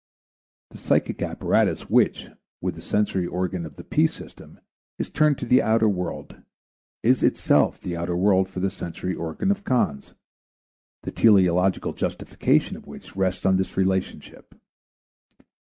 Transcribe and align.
The 0.71 0.79
psychic 0.79 1.21
apparatus 1.21 1.81
which, 1.87 2.25
with 2.59 2.73
the 2.73 2.81
sensory 2.81 3.27
organs 3.27 3.67
of 3.67 3.75
the 3.75 3.83
P 3.83 4.07
system, 4.07 4.59
is 4.97 5.11
turned 5.11 5.37
to 5.37 5.45
the 5.45 5.61
outer 5.61 5.87
world, 5.87 6.41
is 7.03 7.21
itself 7.21 7.79
the 7.79 7.95
outer 7.95 8.17
world 8.17 8.49
for 8.49 8.61
the 8.61 8.71
sensory 8.71 9.13
organ 9.13 9.51
of 9.51 9.63
Cons.; 9.63 10.15
the 11.03 11.11
teleological 11.11 11.93
justification 11.93 12.75
of 12.75 12.87
which 12.87 13.15
rests 13.15 13.45
on 13.45 13.57
this 13.57 13.77
relationship. 13.77 14.55